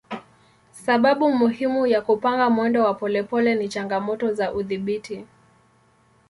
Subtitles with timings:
[0.71, 5.25] Sababu muhimu ya kupanga mwendo wa polepole ni changamoto za udhibiti.